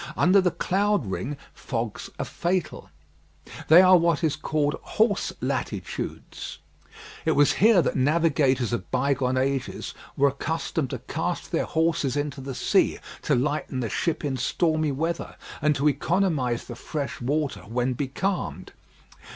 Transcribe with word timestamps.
Under 0.17 0.41
the 0.41 0.49
cloud 0.49 1.05
ring 1.05 1.37
fogs 1.53 2.09
are 2.17 2.25
fatal. 2.25 2.89
These 3.67 3.83
are 3.83 3.95
what 3.99 4.23
are 4.23 4.29
called 4.31 4.73
horse 4.81 5.31
latitudes. 5.41 6.57
It 7.23 7.33
was 7.33 7.51
here 7.53 7.83
that 7.83 7.95
navigators 7.95 8.73
of 8.73 8.89
bygone 8.89 9.37
ages 9.37 9.93
were 10.17 10.29
accustomed 10.29 10.89
to 10.89 10.97
cast 11.07 11.51
their 11.51 11.65
horses 11.65 12.17
into 12.17 12.41
the 12.41 12.55
sea 12.55 12.97
to 13.21 13.35
lighten 13.35 13.79
the 13.79 13.89
ship 13.89 14.25
in 14.25 14.37
stormy 14.37 14.91
weather, 14.91 15.35
and 15.61 15.75
to 15.75 15.87
economise 15.87 16.63
the 16.65 16.75
fresh 16.75 17.21
water 17.21 17.61
when 17.67 17.93
becalmed. 17.93 18.73